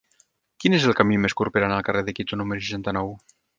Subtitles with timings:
[0.63, 3.17] Quin és el camí més curt per anar al carrer de Quito número seixanta-nou?